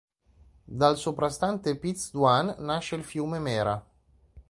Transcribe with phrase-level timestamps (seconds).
[0.79, 3.85] Dal soprastante Piz Duan nasce il fiume Mera.